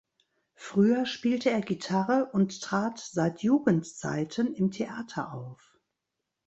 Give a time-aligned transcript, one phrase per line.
[0.55, 5.77] Früher spielte er Gitarre und trat seit Jugendzeiten im Theater auf.